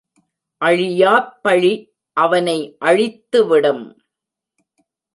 [0.61, 1.93] அழியாப் பழி
[2.17, 2.77] அவனை
[2.81, 3.85] அழித்துவிடும்.